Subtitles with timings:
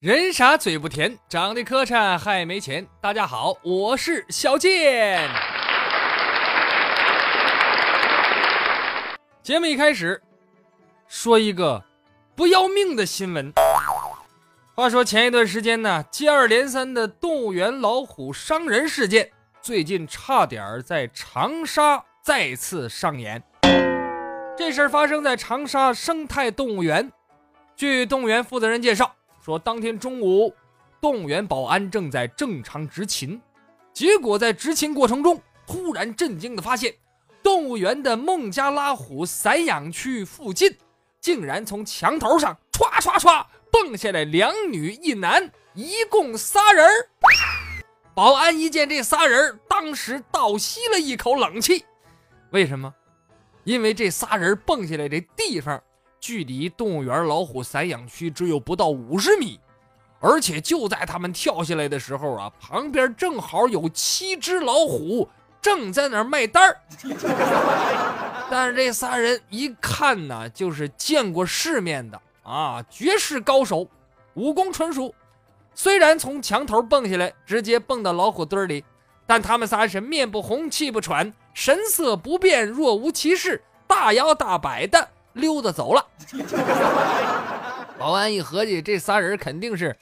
[0.00, 2.86] 人傻嘴不甜，长得磕碜还没钱。
[3.00, 5.28] 大家好，我是小健。
[9.42, 10.22] 节目一开始，
[11.08, 11.82] 说一个
[12.36, 13.52] 不要命的新闻。
[14.76, 19.28] 话说前一段时间呢，接二连三的动物园老虎伤人事件，
[19.60, 23.42] 最近差点在长沙再次上演。
[24.56, 27.10] 这事儿发生在长沙生态动物园。
[27.74, 29.16] 据动物园负责人介绍。
[29.48, 30.54] 说当天中午，
[31.00, 33.40] 动物园保安正在正常执勤，
[33.94, 36.94] 结果在执勤过程中，突然震惊的发现，
[37.42, 40.70] 动物园的孟加拉虎散养区附近，
[41.18, 47.08] 竟然从墙头上唰唰唰蹦下来两女一男，一共仨人儿
[48.14, 51.86] 保安一见这仨人，当时倒吸了一口冷气。
[52.50, 52.94] 为什么？
[53.64, 55.82] 因为这仨人蹦下来的地方。
[56.20, 59.60] 距离动物园老虎散养区只有不到五十米，
[60.20, 65.28] 而且就在他们跳下来的时候啊，旁边正好有七只老虎
[65.60, 66.80] 正在那儿卖单儿。
[68.50, 73.86] 但是这仨人一看呢，就是见过世面的啊，绝世高手，
[74.34, 75.14] 武功纯熟。
[75.74, 78.84] 虽然从墙头蹦下来，直接蹦到老虎堆里，
[79.26, 85.10] 但他们仨是面不红气不喘，神色不变，若无其事，大摇大摆的。
[85.34, 86.04] 溜达走了，
[87.98, 89.96] 保安一合计，这仨人肯定是，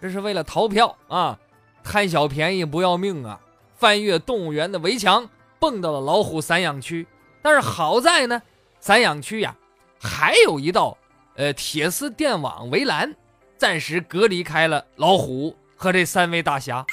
[0.00, 1.38] 这是为了逃票啊，
[1.82, 3.40] 贪小便宜不要命啊，
[3.76, 7.06] 翻越动物园的围墙，蹦到了老虎散养区。
[7.42, 8.40] 但是好在呢，
[8.80, 9.54] 散养区呀，
[10.00, 10.96] 还有一道
[11.36, 13.14] 呃铁丝电网围栏，
[13.56, 16.84] 暂时隔离开了老虎和这三位大侠。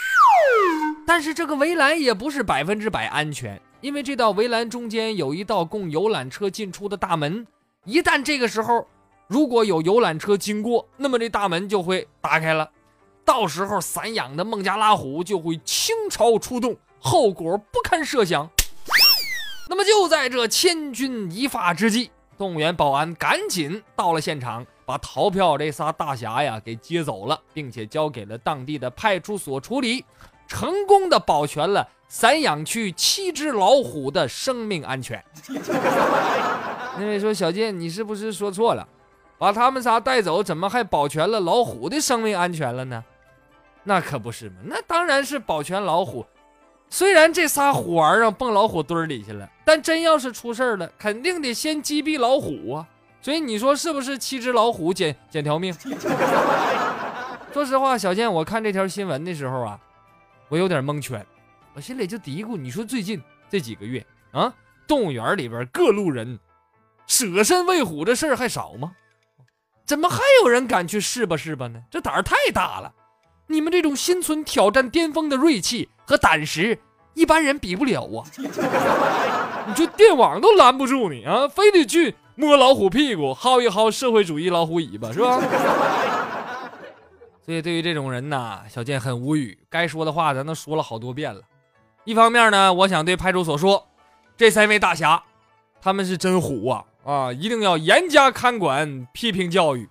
[1.07, 7.46] 但是这个围栏也不是百分之百安全，因为这道围栏中间有一道供游览车进出的大门。
[7.85, 8.88] 一旦这个时候
[9.28, 12.69] 如果有游览车经过，那么这大门就会打开了，
[13.23, 18.50] 到时候散养的孟加拉虎就会倾巢出动，后果不堪设想。
[19.68, 30.06] 那么就在这千钧一发之际，动物园保安赶紧到了现场，把逃票这仨大侠呀给接走了，并且交给了当地的派出所处理，
[30.47, 35.23] 成功的保全了散养区七只老虎的生命安全。
[36.97, 38.88] 那位说：“小健，你是不是说错了？
[39.38, 43.03] 把他们仨带走，怎么还保全了老虎的生命安全了呢？
[43.83, 44.56] 那可不是嘛！
[44.63, 46.25] 那当然是保全老虎。
[46.89, 52.88] 虽然这仨虎儿啊蹦老虎堆里去了，但真要是出事儿了，肯定得先击毙老虎啊！
[53.22, 54.17] 所以你说是不是？
[54.17, 55.73] 七只老虎捡捡条命。
[57.51, 59.79] 说实话，小健，我看这条新闻的时候啊，
[60.47, 61.25] 我有点蒙圈，
[61.73, 64.53] 我心里就嘀咕：你说最近这几个月啊，
[64.88, 66.39] 动物园里边各路人。”
[67.07, 68.93] 舍身喂虎的事儿还少吗？
[69.85, 71.79] 怎么还有人敢去试吧试吧呢？
[71.91, 72.91] 这胆儿太大了！
[73.47, 76.79] 你们这种心存挑战巅峰的锐气和胆识，
[77.13, 78.25] 一般人比不了啊！
[79.67, 85.39] 你这电网都拦不住你啊，非得去摸老虎屁股，薅一薅社会主义老虎尾巴，是吧？
[87.45, 89.55] 所以对于这种人呐，小健很无语。
[89.69, 91.41] 该说的话咱都说了好多遍了。
[92.03, 93.87] 一方面呢，我想对派出所说，
[94.35, 95.23] 这三位大侠，
[95.79, 96.83] 他们是真虎啊！
[97.05, 99.88] 啊，一定要严加看管、批评教育。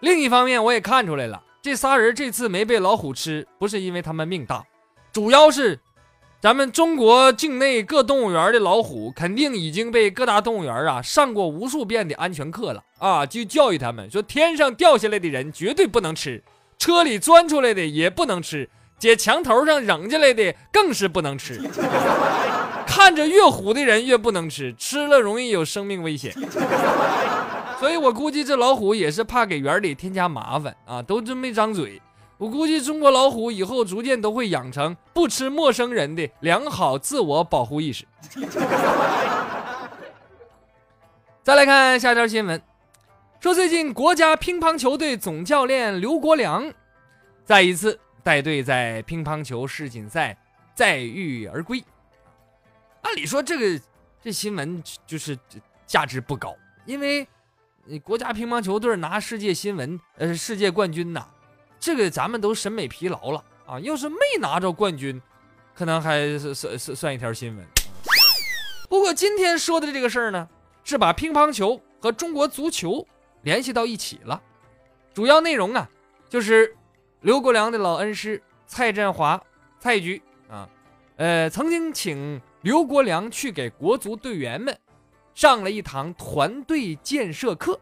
[0.00, 4.62] 另一方面，我也看出来了，这仨人这次没被老虎吃，不是因为他们命大，
[5.10, 5.80] 主要是
[6.40, 16.44] 咱们中国境内各动物园的老虎肯定已经被各大动物园啊上过无数遍的安全课了啊，就教育他们说，天上掉下来的人绝对不能吃，
[16.78, 21.58] 车里钻出来的也不能吃，姐墙头上扔下来的更是不能吃。
[22.88, 26.32] 看着越虎的人越不能吃，吃了容易有生命危险。
[27.78, 32.00] 所以我估计这老虎也是怕给园里添加麻烦啊，都真没张嘴。
[32.38, 38.06] 我估计中国老虎以后逐渐都会养成不吃陌生人的良好自我保护意识。
[41.44, 42.60] 再来看下条新闻，
[43.38, 46.72] 说最近国家乒乓球队总教练刘国梁
[47.44, 50.36] 再一次带队在乒乓球世锦赛
[50.74, 51.84] 载誉而归。
[53.02, 53.84] 按理说这个
[54.22, 55.38] 这新闻就是
[55.86, 57.26] 价值不高，因为
[58.02, 61.26] 国家乒乓球队拿世界新闻，呃，世界冠军呐，
[61.80, 63.80] 这个咱们都审美疲劳了啊。
[63.80, 65.20] 要是没拿着冠军，
[65.74, 67.66] 可能还算算算一条新闻。
[68.88, 70.48] 不过今天说的这个事儿呢，
[70.84, 73.06] 是把乒乓球和中国足球
[73.42, 74.42] 联系到一起了。
[75.14, 75.88] 主要内容啊，
[76.28, 76.76] 就是
[77.20, 79.42] 刘国梁的老恩师蔡振华
[79.78, 80.68] 蔡局啊，
[81.16, 84.78] 呃，曾经请刘国梁去给国足队员们
[85.34, 87.80] 上了一堂团队建设课。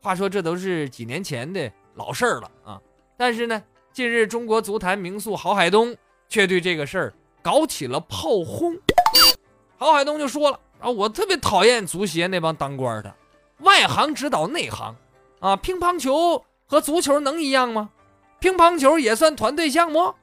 [0.00, 2.80] 话说这都是几年前的老事儿了啊，
[3.16, 3.60] 但是呢，
[3.92, 5.92] 近日中国足坛名宿郝海东
[6.28, 8.78] 却对这个事儿搞起了炮轰。
[9.76, 13.12] 郝海东就说了啊，我特别讨厌足协那帮当官的，
[13.58, 14.94] 外行指导内行，
[15.40, 17.90] 啊，乒乓球和足球能一样吗？
[18.38, 20.14] 乒乓球也算团队项目，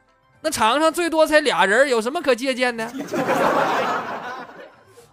[0.43, 2.85] 那场上最多才俩人，有什么可借鉴的？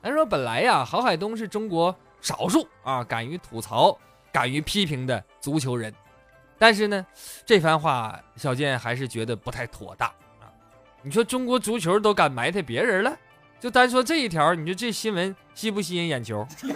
[0.03, 3.97] 咱说本来呀，郝海东是中国少数啊敢于吐槽、
[4.33, 5.95] 敢于批评的足球人，
[6.59, 7.07] 但是呢，
[7.47, 10.09] 这番话小健还是觉得不太妥当
[10.41, 10.51] 啊。
[11.03, 13.17] 你说中国足球都敢埋汰别人了？
[13.61, 16.45] 就单说这一条，你说这新闻吸不吸引眼球？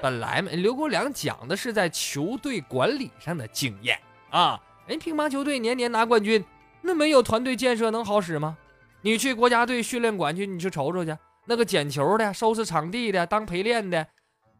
[0.00, 3.98] 本来嘛，刘国梁讲的是在球队管理上的经验
[4.30, 4.58] 啊。
[4.86, 6.44] 人乒乓球队年年拿冠军，
[6.86, 8.56] 那没有团队建设能好使吗？
[9.02, 11.14] 你去国家队训练馆去，你去瞅瞅去，
[11.46, 14.06] 那个捡球的、收拾场地的、当陪练的、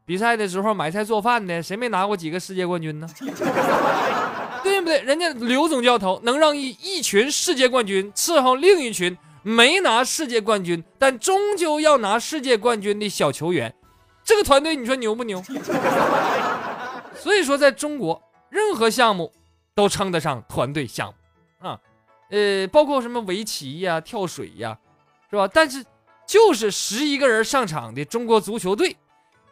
[0.04, 3.08] 比赛的时候买菜做饭的，谁没拿过几个世界冠军呢？
[4.62, 5.00] 对不对？
[5.02, 9.16] 人家刘总教头能让一一群世界冠军伺候另一群。
[9.48, 13.72] 没拿世界冠军，但终究要拿世界冠军的小球员，
[14.24, 15.40] 这个团队你说牛不牛？
[17.14, 18.20] 所以说，在中国，
[18.50, 19.32] 任何项目
[19.72, 21.78] 都称得上团队项目啊，
[22.30, 24.78] 呃，包括什么围棋呀、跳水呀，
[25.30, 25.46] 是吧？
[25.46, 25.84] 但是
[26.26, 28.96] 就是十一个人上场的中国足球队，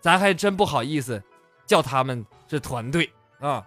[0.00, 1.22] 咱还真不好意思
[1.66, 3.10] 叫他们是团队
[3.40, 3.66] 啊，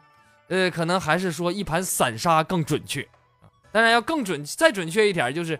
[0.49, 3.07] 呃，可能还是说一盘散沙更准确
[3.71, 5.59] 当然要更准，再准确一点就是。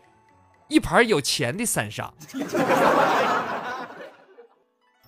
[0.70, 2.14] 一盘有钱的散沙，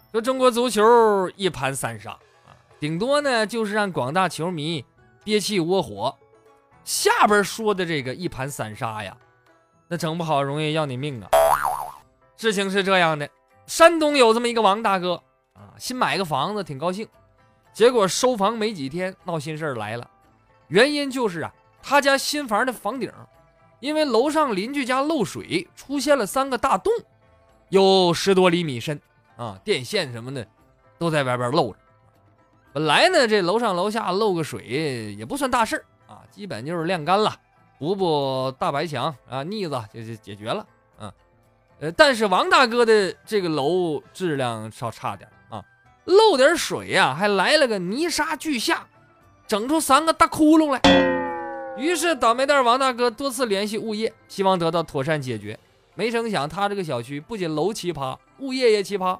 [0.09, 4.85] 说中国足球一盘散沙啊，顶多呢就是让广大球迷
[5.21, 6.17] 憋气窝火。
[6.89, 9.15] 下边说的这个一盘散沙呀，
[9.87, 11.29] 那整不好容易要你命啊。
[12.35, 13.29] 事情是这样的，
[13.67, 15.21] 山东有这么一个王大哥
[15.53, 17.07] 啊，新买个房子挺高兴，
[17.71, 20.09] 结果收房没几天闹心事儿来了，
[20.69, 23.11] 原因就是啊，他家新房的房顶。
[23.79, 26.91] 因为楼上邻居家漏水，出现了三个大洞，
[27.69, 28.99] 有十多厘米深
[29.37, 30.45] 啊，电线什么的
[30.97, 31.77] 都在外边漏着。
[32.73, 35.85] 本来呢，这楼上楼下漏个水也不算大事儿，
[36.31, 37.35] 基本就是晾干了，
[37.77, 40.65] 补补大白墙啊，腻子就就解决了
[40.97, 41.13] 啊。
[41.79, 45.63] 呃，但是王大哥的这个楼质量稍差点啊，
[46.05, 48.87] 漏点水呀，还来了个泥沙俱下，
[49.47, 50.81] 整出三个大窟窿来。
[51.77, 55.57] 于是，倒霉蛋王大哥多次联系物业，希望得到妥善解决。
[55.95, 59.17] 没成想，他这个小区不仅楼奇葩，物业也奇葩。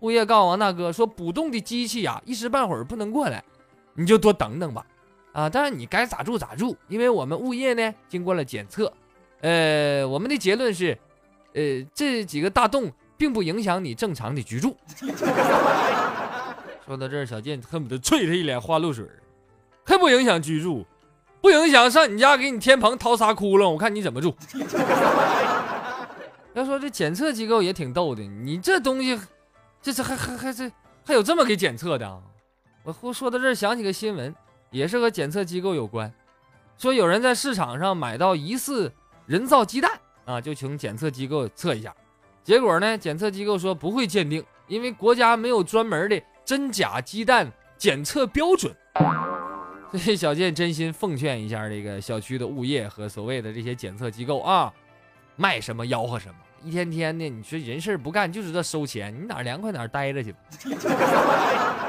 [0.00, 3.44] 物业告诉王大哥说：“补洞的机器呀，一时半会儿不能过来，
[3.94, 4.86] 你就多等等吧。”
[5.38, 8.92] 啊，当然你该咋住咋住，因为我们物业呢经过了检测，
[9.40, 10.98] 呃，我们的结论是，
[11.54, 14.76] 呃，这几个大洞并不影响你正常的居住。
[16.84, 19.06] 说到这儿，小健恨不得啐他一脸花露水，
[19.84, 20.84] 还不影响居住。
[21.40, 24.34] 不影响上你家给你天棚掏仨窟窿，我看你怎么住。
[26.52, 29.16] 要说这检测机构也挺逗的，你这东西，
[29.80, 30.68] 这这还还还这
[31.04, 32.18] 还有这么给检测的啊？
[33.00, 34.34] 我说到这儿想起个新闻，
[34.70, 36.12] 也是和检测机构有关，
[36.76, 38.92] 说有人在市场上买到疑似
[39.26, 39.90] 人造鸡蛋
[40.24, 41.94] 啊，就请检测机构测一下，
[42.44, 48.74] 结果呢，检测机构说不会鉴定，因为国家没有专门的真假鸡蛋检测标准。
[49.90, 54.70] 所以小健真心奉劝一下这个小区的物业和所谓的这些检测机构啊，
[55.36, 60.38] 卖什么吆喝什么，一天天的，你说人事不干就知道收钱，你哪凉快哪待着去吧。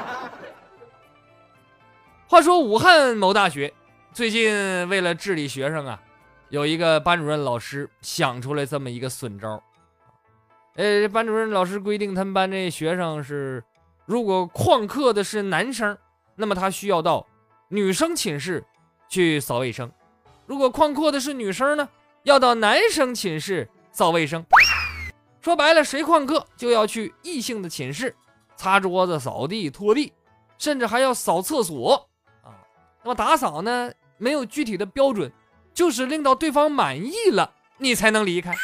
[2.30, 3.74] 话说武汉某大学
[4.12, 6.00] 最近为了治理学生啊，
[6.48, 9.60] 有一个班主任老师想出来这么一个损招。
[10.76, 13.64] 呃，班主任老师规定他们班这学生是，
[14.06, 15.98] 如果旷课的是男生，
[16.36, 17.26] 那么他需要到。
[17.68, 18.64] 女生寝室
[19.08, 19.90] 去扫卫生，
[20.46, 21.88] 如果旷课的是女生呢，
[22.22, 24.46] 要到男生寝室扫卫生。
[25.40, 28.14] 说白了，谁旷课就要去异性的寝室
[28.54, 30.12] 擦桌子、扫地、拖地，
[30.58, 32.06] 甚至还要扫厕所。
[33.02, 35.30] 那么打扫呢，没有具体的标准，
[35.72, 38.54] 就是令到对方满意了，你才能离开。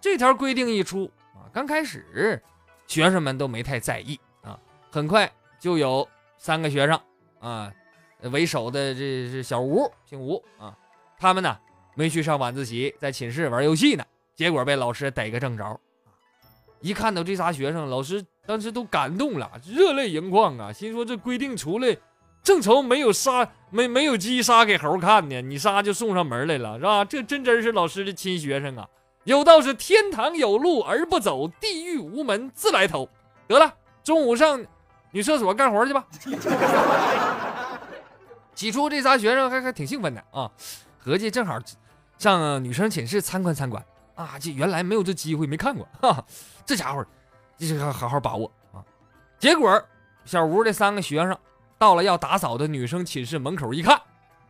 [0.00, 2.40] 这条规定一出啊，刚开始
[2.86, 4.58] 学生们都没太在意啊，
[4.90, 5.30] 很快。
[5.58, 7.00] 就有三个学生
[7.40, 7.72] 啊，
[8.20, 10.72] 为首的这是小吴，姓吴啊，
[11.18, 11.58] 他们呢
[11.96, 14.04] 没去上晚自习，在寝室玩游戏呢，
[14.36, 15.80] 结果被老师逮个正着。
[16.80, 21.96] 一看到这仨学生，老师当时都感动了，热泪盈眶啊，心说这规定出来，
[22.42, 27.04] 正愁没有杀没没有鸡杀给猴看呢，你仨就送上门来了，是吧？
[27.04, 28.88] 这真真是老师的亲学生啊！
[29.24, 33.06] 有道是天堂有路而不走，地狱无门自来投。
[33.46, 34.64] 得了，中午上
[35.10, 36.06] 女厕所干活去吧。
[38.54, 40.50] 起初这仨学生还还挺兴奋的啊，
[40.98, 41.58] 合计正好
[42.16, 46.24] 上女生寝室参观参观啊，这原来没有这机会，没看过哈。
[46.64, 47.04] 这家伙，
[47.58, 48.80] 这好好好把握啊！
[49.38, 49.82] 结果
[50.24, 51.36] 小吴这三个学生
[51.78, 54.00] 到了要打扫的女生寝室门口一看，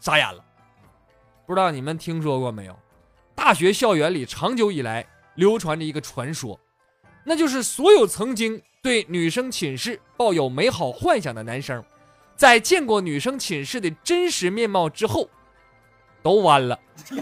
[0.01, 0.43] 傻眼了。
[1.47, 2.77] 不知道你们听说过没有？
[3.35, 6.59] 大学校园里长久以来流传着一个传说，
[7.25, 11.83] 那就是所有曾经对女生寝室抱有美好幻想的男生，
[12.35, 15.29] 在见过女生寝室的真实面貌之后，
[16.23, 16.79] 都弯了。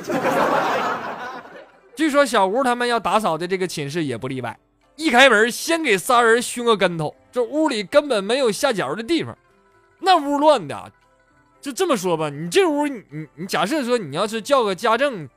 [1.94, 4.58] 据说小吴他们要打扫的这个寝室也不例外。
[4.96, 9.36] 一开门，先给仨人熏个跟头，这屋里根本没有下脚的地方，
[9.98, 10.92] 那屋乱的，
[11.60, 15.28] 就这么说吧，你这屋，你你假设说你要是叫个家政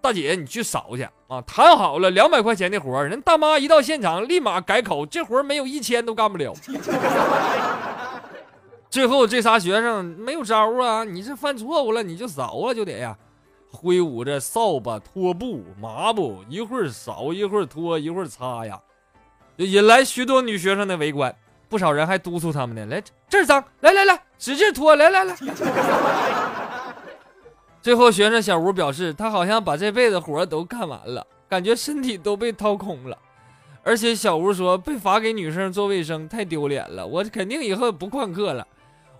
[0.00, 6.54] 大姐，你去扫去啊，谈好了两百块钱的活人大妈一到现场立马改口，这活没有一千都干不了。
[8.90, 13.16] 最后这仨学生没有招啊，你这犯错误了，你就扫啊，就得呀。
[13.74, 18.78] 挥舞着扫把、拖布、抹布，一会儿扫，一会儿拖，一会儿擦呀。
[19.56, 21.34] 就引来许多女学生的围观，
[21.72, 25.34] 不少人还督促他们呢：“来，这儿脏，来来来，使劲拖，来来来。”
[27.80, 33.16] 最后，学生小吴表示，他好像把这辈子活都干完了，感觉身体都被掏空了。
[33.82, 38.66] 而且小吴说，被罚给女生做卫生太丢脸了，我肯定以后不旷课了，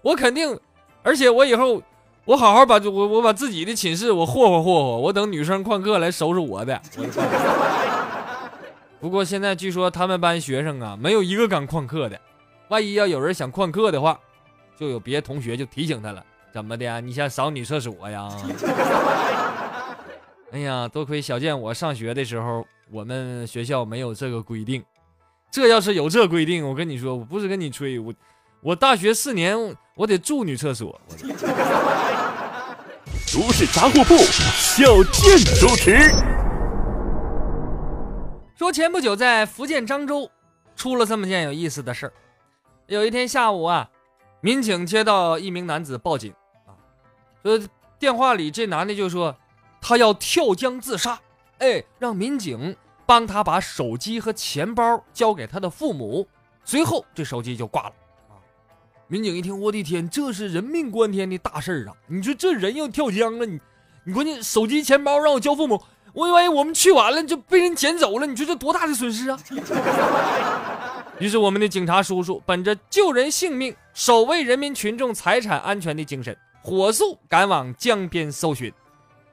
[0.02, 0.60] 我肯定，
[1.02, 1.80] 而且我以后
[2.26, 6.78] 我好好把我我把自己的寝室我霍霍霍霍，我等女生旷课来收拾我的。
[9.00, 12.20] 不过现在据说他们班学生啊，没有一个敢旷课的。
[12.72, 14.18] 万一要有人想旷课的话，
[14.78, 16.24] 就有别的同学就提醒他了：
[16.54, 17.02] 怎么的？
[17.02, 18.30] 你想扫女厕所呀？
[20.52, 24.82] 哎呀，多亏小健我上学的时候，我们学校没有这个规定。
[25.50, 28.14] 这要是有这规定，我跟你说，我不是跟你吹，我
[28.62, 29.54] 我大学四年
[29.94, 30.98] 我得住女厕所。
[33.34, 36.10] 都市杂货铺，小健主持。
[38.56, 40.30] 说前不久在福建漳州
[40.74, 42.12] 出了这么件有意思的事儿。
[42.86, 43.88] 有一天下午啊，
[44.40, 46.32] 民警接到一名男子报警
[46.66, 46.74] 啊，
[47.42, 47.58] 说
[47.98, 49.34] 电话里这男的就说
[49.80, 51.18] 他要跳江自杀，
[51.58, 56.26] 哎，让民警帮他把手机和钱包交给他的父母。
[56.64, 57.92] 随后这手机就挂了
[58.30, 58.38] 啊。
[59.06, 61.96] 民警一听，我的天，这是人命关天的大事儿啊！
[62.06, 63.60] 你说这人要跳江了，你
[64.04, 65.82] 你关键手机钱包让我交父母。
[66.12, 69.38] 我万一我们去晚了就被人捡走了，你说这多大的损失啊！
[71.22, 78.72] 于是我们的警察叔叔本着救人性命、守卫人民群众财产安全的精神，火速赶往江边搜寻。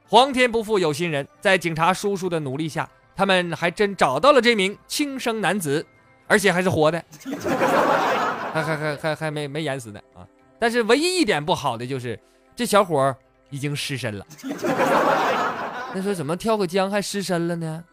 [0.08, 5.84] 皇天不负有心人，在警察叔叔的努力下，他们还真找到了这名轻生男子，
[6.28, 7.04] 而且还是活的，
[8.54, 10.22] 还还还还还没没淹死呢啊！
[10.60, 12.20] 但是唯一一点不好的就是，
[12.56, 13.16] 这小伙
[13.50, 14.24] 已经失身了。
[15.96, 17.84] 那说怎么跳个江还失身了呢？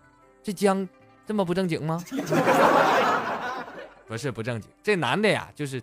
[0.42, 0.86] 这江
[1.26, 2.04] 这么不正经吗？
[4.06, 5.82] 不是不正经，这男的呀，就是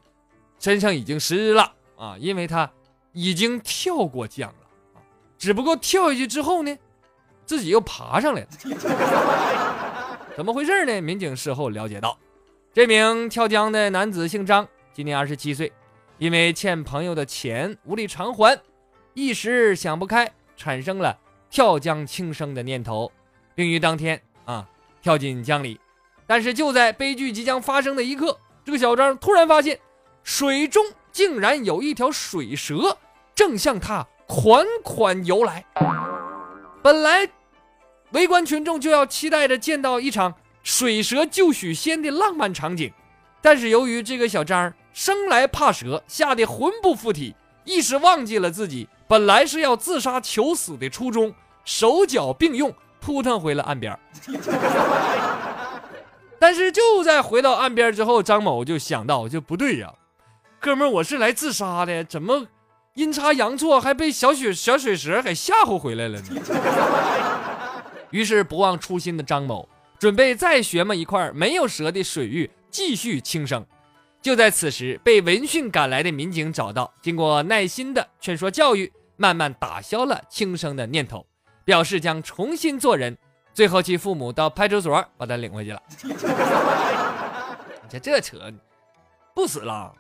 [0.60, 2.72] 身上已经湿了啊，因为他
[3.12, 5.02] 已经跳过江了啊，
[5.38, 6.78] 只不过跳下去之后呢，
[7.46, 8.48] 自己又爬上来了。
[10.36, 11.02] 怎么回事呢？
[11.02, 12.18] 民警事后了解到，
[12.74, 15.72] 这名跳江的男子姓张，今年二十七岁，
[16.18, 18.60] 因为欠朋友的钱无力偿还，
[19.14, 21.20] 一时想不开，产生了。
[21.52, 23.12] 跳江轻生的念头，
[23.54, 24.68] 并于当天啊
[25.04, 25.80] 跳进江里，
[26.26, 29.80] 但是就在悲剧即将发生的一刻，这个小张突然发现
[30.24, 32.98] 水中竟然有一条水蛇
[33.36, 35.66] 正向他款款游来。
[36.82, 37.30] 本来
[38.12, 42.92] 围观群众就要期待着见到一场水蛇救许仙的浪漫场景，
[43.42, 51.34] 但是由于这个小张生来怕蛇，吓得魂不附体，一时忘记了自己本来是要自杀求死的初衷。
[51.66, 53.98] 手脚并用，扑腾回了岸边。
[56.44, 59.94] 但是就在回到岸边之后，张某就想到，就不对呀，
[60.60, 62.48] 哥们儿，我是来自杀的，怎么
[62.96, 66.28] 阴差阳错还被小雪小水蛇给吓唬回来了呢？
[68.12, 73.66] 于是不忘初心的张某准备再学么一块没有蛇的水域，继续轻生。
[74.22, 81.26] 就在此时，被闻讯赶来的民警找到，经过耐心的劝说教育，慢慢打消了轻生的念头，
[81.64, 83.18] 表示将重新做人。
[83.54, 85.82] 最后，其父母到派出所把他领回去了。
[87.84, 88.40] 你这这扯，
[89.36, 89.94] 不死了？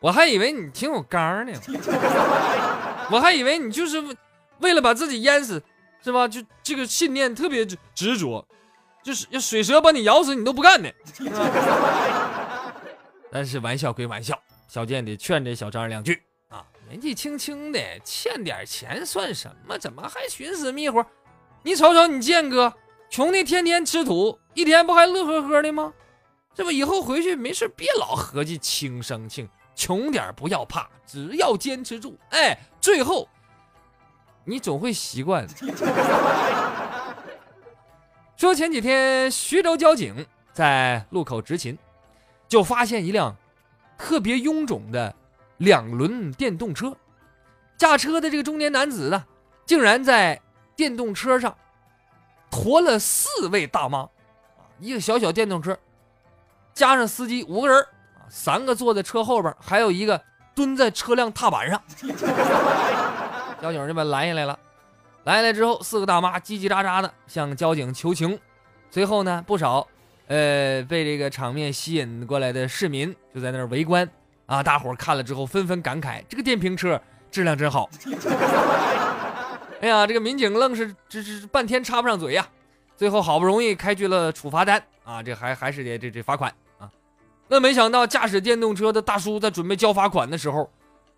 [0.00, 1.52] 我还以为你挺有刚呢，
[3.10, 4.02] 我还以为你就是
[4.58, 5.60] 为了把自己淹死，
[6.02, 6.28] 是吧？
[6.28, 8.46] 就这个信念特别执执着，
[9.02, 10.88] 就是要水蛇把你咬死你都不干呢。
[13.30, 19.76] 但是玩笑归玩笑，小健得劝这小张两句啊，年纪轻轻的欠点钱算什么？
[19.78, 21.04] 怎么还寻死觅活？
[21.62, 22.72] 你瞅瞅你健哥，
[23.10, 25.92] 穷的天天吃土，一天不还乐呵呵的吗？
[26.54, 33.28] 这不以后回去没事别老合计轻生庆，穷点不要怕，只要坚持住，哎，最后
[34.44, 35.46] 你总会习惯。
[38.36, 41.76] 说前几天徐州交警在路口执勤。
[42.48, 43.36] 就发现一辆
[43.98, 45.14] 特别臃肿的
[45.58, 46.96] 两轮电动车，
[47.76, 49.26] 驾车的这个中年男子呢，
[49.66, 50.40] 竟然在
[50.78, 51.52] 电动车上
[52.48, 55.76] 驮了四位大妈，啊，一个小小电动车，
[56.72, 57.76] 加上司机五个人，
[58.14, 60.22] 啊，三个坐在车后边，还有一个
[60.54, 61.82] 蹲在车辆踏板上。
[63.60, 64.56] 交警就把拦下来了，
[65.24, 68.38] 拦下来之后，四个大妈叽叽喳喳的向交警求情，
[68.88, 69.84] 随后呢，不少。
[70.28, 74.08] 呃，被这个场面吸引过来的市民就在那儿围观
[74.46, 74.62] 啊！
[74.62, 77.88] 大伙看了之后纷纷感慨：“这个电瓶车质量真好。”
[79.80, 82.48] 哎呀，这个民警愣是这这半天插不上嘴呀！
[82.96, 86.90] 最后好不容易开具了处罚单啊，这还还是得这这罚款啊！
[87.48, 90.70] 那没想到驾驶电动车的大叔在准备交罚款的时候，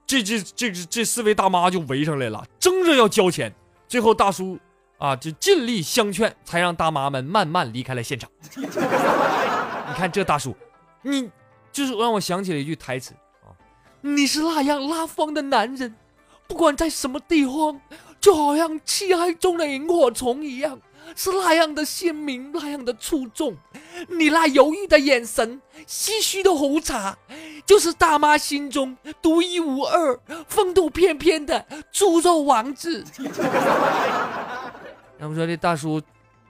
[0.06, 3.54] 这这这这四位大妈就围上来了，争着要交钱。
[3.88, 4.58] 最后大叔。
[5.00, 8.30] 啊，就尽力相劝，才让大妈们慢慢离开了现场。
[8.54, 10.54] 你看这大叔，
[11.00, 11.30] 你
[11.72, 13.48] 就是让我想起了一句台词啊，
[14.02, 15.96] 你是那样拉风的男人，
[16.46, 17.80] 不管在什么地方，
[18.20, 20.78] 就好像漆黑中的萤火虫一样，
[21.16, 23.56] 是那样的鲜明，那样的出众。
[24.08, 27.16] 你那犹豫的眼神，唏嘘的红茶，
[27.64, 33.02] 就是大妈心中独一无二、风度翩翩的猪肉王子。
[35.18, 36.00] 要不说这大叔，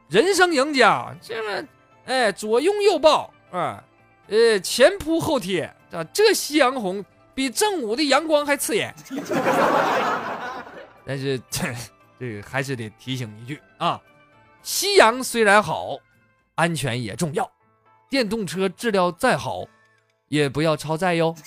[0.09, 1.69] 人生赢家，这么，
[2.05, 3.83] 哎，左拥右抱啊，
[4.29, 7.05] 呃，前扑后贴啊，这夕阳红
[7.35, 8.95] 比正午的阳光还刺眼。
[11.05, 11.75] 但是这
[12.19, 14.01] 这个还是得提醒一句啊，
[14.63, 15.97] 夕阳虽然好，
[16.55, 17.51] 安全也重要。
[18.09, 19.65] 电动车质量再好，
[20.29, 21.35] 也不要超载哟。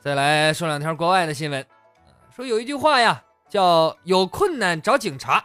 [0.00, 1.66] 再来说两条国外的新闻，
[2.34, 3.24] 说有一句话呀。
[3.50, 5.42] 叫有困难找警察。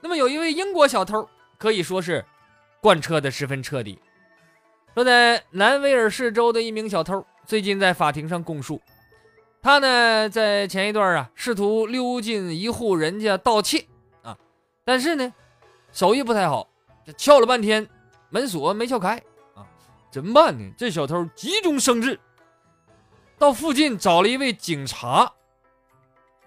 [0.00, 2.24] 那么有一位英国小偷，可以说是
[2.80, 3.96] 贯彻的十分彻底。
[4.92, 8.82] 说在南威尔士州的一名小偷，最近在法庭上供述，
[9.62, 13.86] 他呢在前一段啊试图溜进一户人家盗窃
[14.22, 14.36] 啊，
[14.84, 15.32] 但是呢
[15.92, 16.68] 手艺不太好，
[17.04, 17.86] 这撬了半天
[18.30, 19.16] 门锁没撬开
[19.54, 19.66] 啊，
[20.10, 20.72] 怎么办呢？
[20.78, 22.18] 这小偷急中生智，
[23.38, 25.30] 到附近找了一位警察。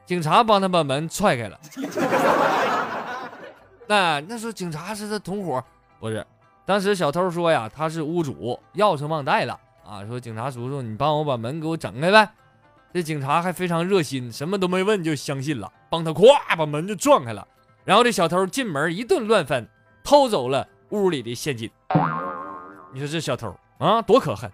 [0.05, 1.59] 警察帮他把门踹开了。
[3.87, 5.63] 那那时候警察是他同伙，
[5.99, 6.25] 不是？
[6.65, 10.05] 当时小偷说呀，他是屋主，钥匙忘带了啊。
[10.05, 12.29] 说警察叔叔，你帮我把门给我整开呗。
[12.93, 17.47] 这警察还非常热心，什么都没问就相信了，帮他咵把门就撞开了。
[17.83, 19.67] 然后这小偷进门一顿乱翻，
[20.03, 21.69] 偷走了屋里的现金。
[22.93, 24.51] 你说这小偷啊，多可恨！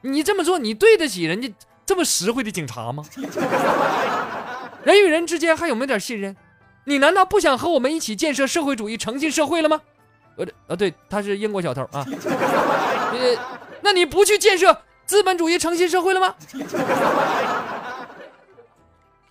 [0.00, 1.48] 你这么做，你对得起人家
[1.86, 3.04] 这么实惠的警察吗？
[4.82, 6.36] 人与人之间还有没有点信任？
[6.84, 9.80] 你难道不想和我们一起建设社会主义诚信社会了吗？
[10.36, 12.04] 呃呃，对，他是英国小偷啊。
[12.10, 13.36] 呃，
[13.82, 16.34] 那你不去建设资本主义诚信社会了吗？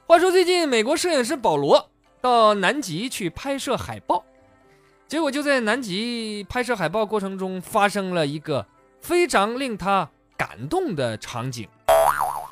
[0.08, 4.26] 话说最近美国摄影师保罗到南极去拍摄海豹，
[5.08, 8.66] 结果就在南极拍摄海豹过程中发生了一个
[9.02, 11.70] 非常令他感动的场景，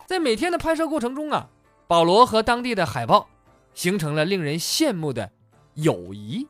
[0.06, 1.50] 在每天的拍摄过程中啊。
[1.88, 3.28] 保罗和当地的海豹
[3.74, 5.32] 形成了令人羡慕的
[5.74, 6.48] 友谊，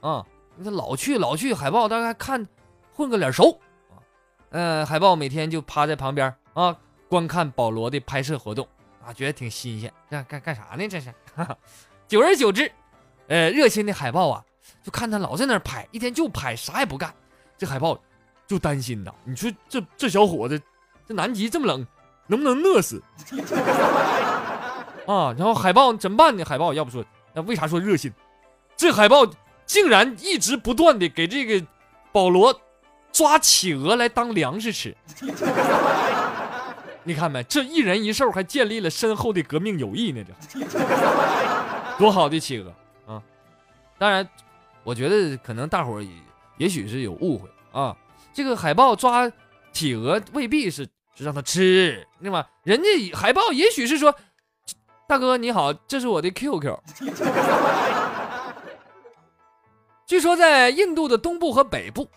[0.00, 0.24] 啊，
[0.64, 2.48] 他老去老去，海豹大概看
[2.94, 3.60] 混个脸熟，啊，
[4.50, 6.76] 呃，海豹每天就趴在旁边啊，
[7.08, 8.66] 观看保罗的拍摄活动，
[9.04, 10.88] 啊，觉得挺新鲜，这干干啥呢？
[10.88, 11.12] 这是，
[12.08, 12.70] 久而久之，
[13.28, 14.44] 呃，热心的海豹啊，
[14.82, 17.12] 就看他老在那儿拍，一天就拍，啥也不干，
[17.58, 17.98] 这海豹
[18.46, 20.60] 就担心呐，你说这这小伙子，
[21.06, 21.86] 这南极这么冷，
[22.28, 23.02] 能不能饿死？
[25.06, 26.44] 啊，然后海豹怎么办呢？
[26.44, 28.12] 海豹要不说，那为啥说热心？
[28.76, 29.26] 这海豹
[29.64, 31.66] 竟然一直不断的给这个
[32.12, 32.60] 保罗
[33.16, 34.94] 抓企鹅来当粮食吃。
[37.02, 37.42] 你看没？
[37.44, 40.60] 这一人一兽还建立了深厚的革命友谊呢，这
[41.98, 42.70] 多好的企鹅
[43.06, 43.22] 啊！
[43.96, 44.28] 当然，
[44.84, 46.10] 我觉得可能大伙儿也
[46.58, 47.96] 也许是有误会啊。
[48.34, 49.32] 这个海豹抓
[49.72, 52.46] 企鹅未必是是让它吃，对吧？
[52.64, 54.14] 人家海豹也许是说
[55.08, 56.74] ：“大哥你好，这是我的 QQ。”
[60.04, 62.10] 据说在印度的东部和北部，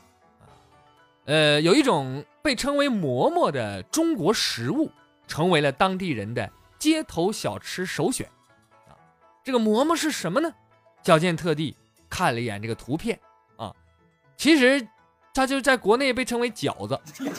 [1.29, 4.89] 呃，有一种被称为馍馍的中国食物，
[5.27, 8.27] 成为了当地人的街头小吃首选。
[8.87, 8.97] 啊，
[9.43, 10.51] 这个馍馍是什么呢？
[11.03, 11.77] 小健特地
[12.09, 13.19] 看了一眼这个图片
[13.57, 13.71] 啊，
[14.37, 14.87] 其实
[15.31, 16.99] 它就在国内被称为饺子。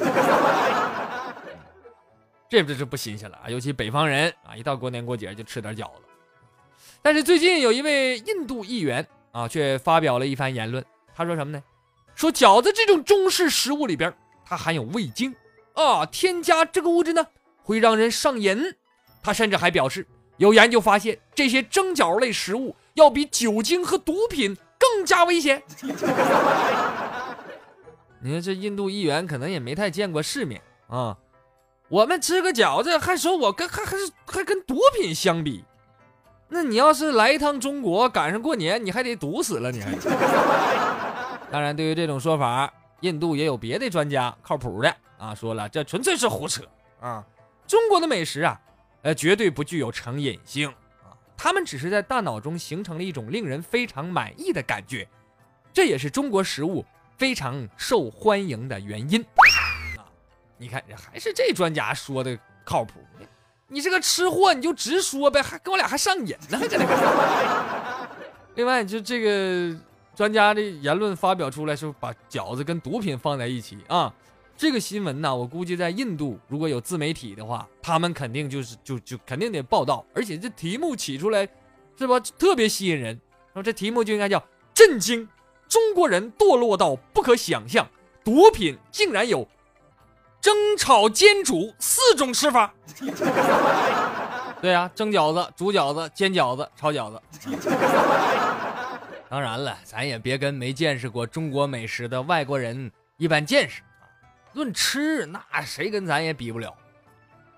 [2.49, 6.03] 这不是不新鲜了啊，尤其北方人啊，一到过年过节就吃点饺子。
[7.03, 9.05] 但是最近有一位印度议员。
[9.33, 10.85] 啊，却发表了一番言论。
[11.13, 11.61] 他说什么呢？
[12.21, 14.13] 说饺子这种中式食物里边，
[14.45, 15.35] 它含有味精
[15.73, 17.27] 啊，添加这个物质呢，
[17.63, 18.75] 会让人上瘾。
[19.23, 20.07] 他甚至还表示，
[20.37, 25.63] 有研究发现，这些蒸饺类食物要比酒精和毒品更加危险。
[28.21, 31.17] 你看这印度议员可能也没太见过世面啊。
[31.89, 35.65] 我们吃个饺子，还说我跟还还是还跟毒品相比。
[36.51, 39.97] 那你要是来一趟中国，赶上过年，你还得毒死了，你还。
[41.51, 46.63] 当然，对于这种说法，印度也有别的专家靠谱的啊，说了这纯粹是胡扯
[47.01, 47.25] 啊！
[47.67, 48.61] 中国的美食啊，
[49.03, 50.69] 呃，绝对不具有成瘾性
[51.03, 55.09] 啊，他们只是在大脑中形成了一种令人非常满意的感觉，
[55.73, 56.85] 这也是中国食物
[57.19, 59.21] 非常受欢迎的原因
[59.99, 60.07] 啊！
[60.57, 63.01] 你看，这还是这专家说的靠谱。
[63.73, 66.87] 你是个吃货，你就直说呗，还跟我俩还上瘾呢，还搁那。
[68.57, 69.79] 另外，就这个
[70.21, 74.13] 专家的言论发表出来，是把饺子跟毒品放在一起啊。
[74.55, 81.49] 这个新闻呢，我估计在印度如果有自媒体的话，他们肯定就是就就肯定得报道，而且这题目起出来
[81.97, 83.19] 是吧，特别吸引人。
[83.55, 85.27] 然后这题目就应该叫“震惊：
[85.67, 87.89] 中国人堕落到不可想象，
[88.23, 89.49] 毒品竟然有”。
[90.43, 92.75] 蒸、炒、煎、煮四种吃法。
[94.61, 97.23] 对呀，蒸饺子、煮饺子、煎饺子、炒饺子。
[99.31, 104.03] 当然了，咱也别跟没见识过中国美食的外国人一般见识啊。
[104.55, 106.77] 论吃，那谁跟咱也比不了。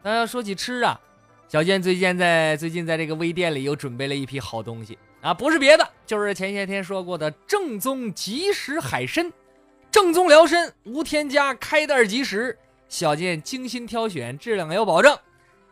[0.03, 1.01] 那要说起吃啊，
[1.49, 9.33] 小健最近在最近在这个微店里又准备了一批好东西啊，不是别的，就是前些天说过的正宗即食海参，
[9.91, 12.59] 正宗辽参，无添加，开袋即食。
[12.87, 15.19] 小健精心挑选，质量有保证。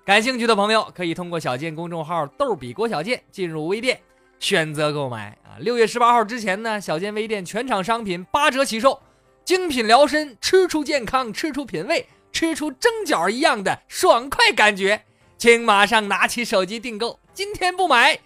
[0.07, 4.01] 感兴趣的朋友可以通过小健公众号“逗比郭小健”进入微店
[4.41, 5.55] 选择购买啊。
[5.61, 9.01] 六月十八号之前呢，小健微店全场商品八折起售，
[9.45, 15.03] 精品辽参，吃出健康，吃出品味，吃出蒸饺一样的爽快感觉。
[15.39, 18.19] 请马上拿起手机订购，今天不买，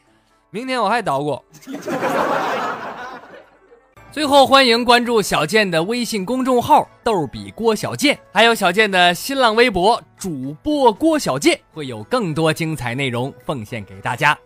[0.50, 1.44] 明天我还捣鼓。
[4.10, 14.38] 最后，欢迎关注小健的微信公众号“逗比郭小健”，还有小健的新浪微博主播郭小健，会有更多精彩内容奉献给大家。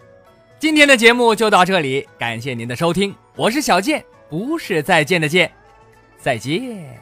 [0.61, 5.49] 今天的节目就到这里，感谢您的收听，我是小健，不是再见的见，
[6.19, 7.01] 再见。